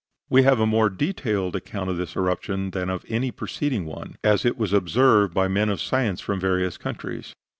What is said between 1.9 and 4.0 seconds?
of this eruption than of any preceding